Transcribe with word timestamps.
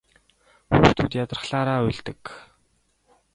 Хүүхдүүд 0.71 1.11
ядрахлаараа 1.23 1.79
уйлдаг. 1.87 2.21